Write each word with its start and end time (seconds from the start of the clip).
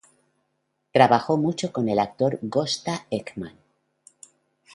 Trabajó 0.91 1.37
mucho 1.37 1.71
con 1.71 1.87
el 1.87 1.99
actor 1.99 2.39
Gösta 2.41 3.05
Ekman. 3.11 3.53